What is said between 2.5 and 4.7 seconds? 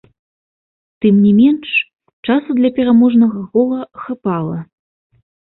для пераможнага гола хапала.